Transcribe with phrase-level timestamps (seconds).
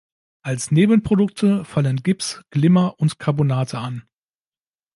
[0.41, 4.01] Als Nebenprodukte fallen Gips, Glimmer und Carbonate an.